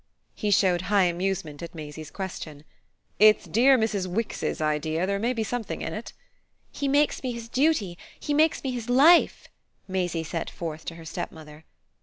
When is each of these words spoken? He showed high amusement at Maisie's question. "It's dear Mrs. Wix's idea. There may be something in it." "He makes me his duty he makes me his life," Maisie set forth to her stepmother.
He 0.33 0.49
showed 0.49 0.81
high 0.89 1.03
amusement 1.03 1.61
at 1.61 1.75
Maisie's 1.75 2.09
question. 2.09 2.63
"It's 3.19 3.45
dear 3.45 3.77
Mrs. 3.77 4.07
Wix's 4.07 4.59
idea. 4.59 5.05
There 5.05 5.19
may 5.19 5.31
be 5.31 5.43
something 5.43 5.83
in 5.83 5.93
it." 5.93 6.13
"He 6.71 6.87
makes 6.87 7.21
me 7.21 7.33
his 7.33 7.47
duty 7.47 7.99
he 8.19 8.33
makes 8.33 8.63
me 8.63 8.71
his 8.71 8.89
life," 8.89 9.47
Maisie 9.87 10.23
set 10.23 10.49
forth 10.49 10.85
to 10.85 10.95
her 10.95 11.05
stepmother. 11.05 11.65